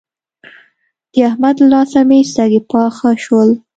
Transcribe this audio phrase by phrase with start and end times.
[1.13, 3.49] د احمد له لاسه مې سږي پاخه شول.